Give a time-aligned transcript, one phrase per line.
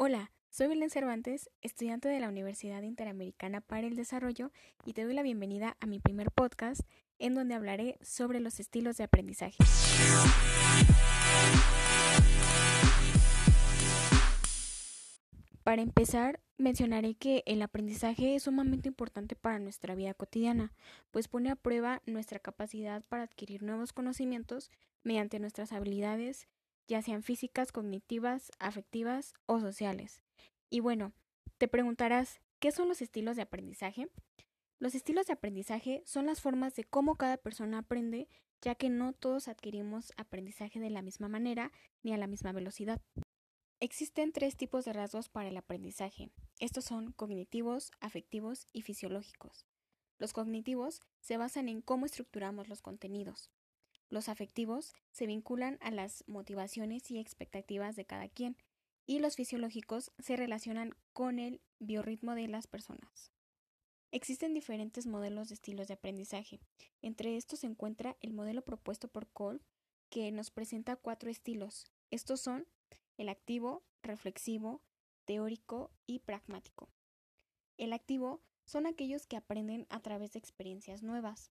[0.00, 4.52] Hola, soy Belén Cervantes, estudiante de la Universidad Interamericana para el Desarrollo
[4.84, 6.82] y te doy la bienvenida a mi primer podcast
[7.18, 9.56] en donde hablaré sobre los estilos de aprendizaje.
[15.64, 20.72] Para empezar, mencionaré que el aprendizaje es sumamente importante para nuestra vida cotidiana,
[21.10, 24.70] pues pone a prueba nuestra capacidad para adquirir nuevos conocimientos
[25.02, 26.46] mediante nuestras habilidades,
[26.88, 30.20] ya sean físicas, cognitivas, afectivas o sociales.
[30.70, 31.12] Y bueno,
[31.58, 34.08] te preguntarás, ¿qué son los estilos de aprendizaje?
[34.80, 38.28] Los estilos de aprendizaje son las formas de cómo cada persona aprende,
[38.62, 43.00] ya que no todos adquirimos aprendizaje de la misma manera ni a la misma velocidad.
[43.80, 46.30] Existen tres tipos de rasgos para el aprendizaje.
[46.58, 49.66] Estos son cognitivos, afectivos y fisiológicos.
[50.18, 53.50] Los cognitivos se basan en cómo estructuramos los contenidos.
[54.10, 58.56] Los afectivos se vinculan a las motivaciones y expectativas de cada quien,
[59.06, 63.32] y los fisiológicos se relacionan con el biorritmo de las personas.
[64.10, 66.60] Existen diferentes modelos de estilos de aprendizaje.
[67.02, 69.62] Entre estos se encuentra el modelo propuesto por Kolb,
[70.08, 71.86] que nos presenta cuatro estilos.
[72.10, 72.66] Estos son
[73.18, 74.80] el activo, reflexivo,
[75.26, 76.88] teórico y pragmático.
[77.76, 81.50] El activo son aquellos que aprenden a través de experiencias nuevas,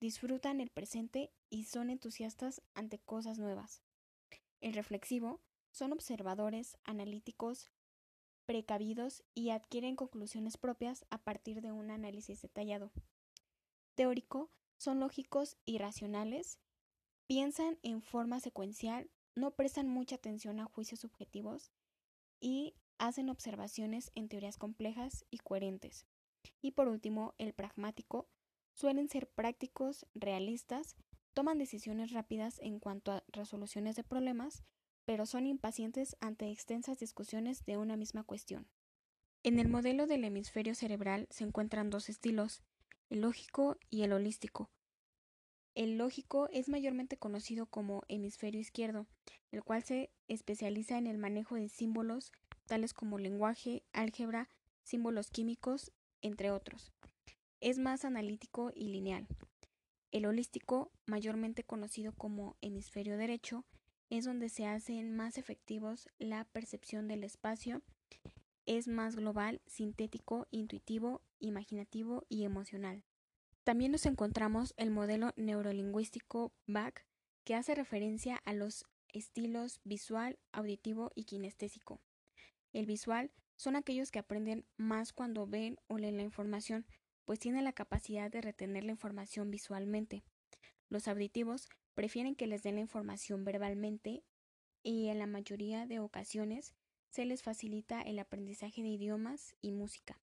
[0.00, 3.82] disfrutan el presente y son entusiastas ante cosas nuevas.
[4.60, 7.70] El reflexivo son observadores, analíticos,
[8.46, 12.92] precavidos y adquieren conclusiones propias a partir de un análisis detallado.
[13.94, 16.58] Teórico son lógicos y racionales,
[17.26, 21.72] piensan en forma secuencial, no prestan mucha atención a juicios subjetivos
[22.40, 26.06] y hacen observaciones en teorías complejas y coherentes.
[26.62, 28.28] Y por último, el pragmático
[28.76, 30.94] suelen ser prácticos, realistas,
[31.34, 34.62] toman decisiones rápidas en cuanto a resoluciones de problemas,
[35.04, 38.68] pero son impacientes ante extensas discusiones de una misma cuestión.
[39.42, 42.62] En el modelo del hemisferio cerebral se encuentran dos estilos,
[43.10, 44.70] el lógico y el holístico,
[45.76, 49.06] el lógico es mayormente conocido como hemisferio izquierdo,
[49.52, 52.32] el cual se especializa en el manejo de símbolos
[52.64, 54.48] tales como lenguaje, álgebra,
[54.84, 55.92] símbolos químicos,
[56.22, 56.94] entre otros.
[57.60, 59.26] Es más analítico y lineal.
[60.12, 63.64] El holístico, mayormente conocido como hemisferio derecho,
[64.10, 67.82] es donde se hacen más efectivos la percepción del espacio,
[68.66, 73.04] es más global, sintético, intuitivo, imaginativo y emocional.
[73.64, 77.06] También nos encontramos el modelo neurolingüístico BAC,
[77.44, 82.00] que hace referencia a los estilos visual, auditivo y kinestésico.
[82.72, 86.86] El visual son aquellos que aprenden más cuando ven o leen la información,
[87.26, 90.22] pues tienen la capacidad de retener la información visualmente.
[90.88, 94.22] Los auditivos prefieren que les den la información verbalmente
[94.82, 96.74] y en la mayoría de ocasiones
[97.10, 100.18] se les facilita el aprendizaje de idiomas y música,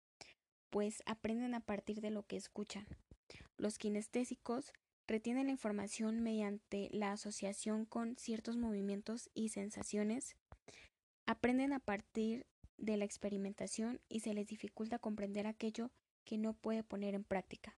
[0.71, 2.87] pues aprenden a partir de lo que escuchan.
[3.57, 4.73] Los kinestésicos
[5.09, 10.37] retienen la información mediante la asociación con ciertos movimientos y sensaciones,
[11.27, 12.47] aprenden a partir
[12.77, 15.91] de la experimentación y se les dificulta comprender aquello
[16.25, 17.75] que no puede poner en práctica.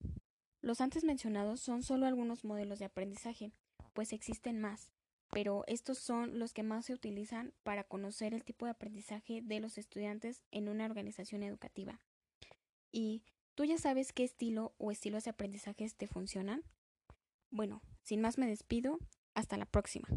[0.62, 3.52] Los antes mencionados son solo algunos modelos de aprendizaje,
[3.94, 4.92] pues existen más,
[5.32, 9.60] pero estos son los que más se utilizan para conocer el tipo de aprendizaje de
[9.60, 12.00] los estudiantes en una organización educativa.
[12.92, 13.24] Y
[13.56, 16.64] ¿Tú ya sabes qué estilo o estilos de aprendizaje te funcionan?
[17.52, 18.98] Bueno, sin más me despido,
[19.36, 20.08] hasta la próxima.